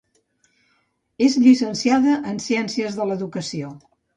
És 1.27 1.35
llicenciada 1.45 2.17
en 2.33 2.43
Ciències 2.49 3.01
de 3.03 3.11
l'Educació. 3.11 3.75